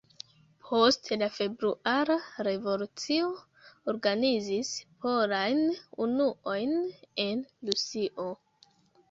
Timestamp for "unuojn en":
6.09-7.47